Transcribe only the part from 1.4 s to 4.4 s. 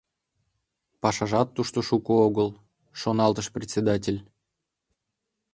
тушто шуко огыл»,— шоналтыш председатель.